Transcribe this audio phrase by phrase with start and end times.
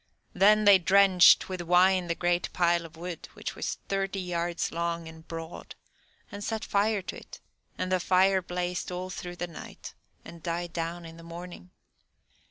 [0.33, 5.07] Then they drenched with wine the great pile of wood, which was thirty yards long
[5.07, 5.75] and broad,
[6.31, 7.39] and set fire to it,
[7.77, 9.93] and the fire blazed all through the night
[10.25, 11.69] and died down in the morning.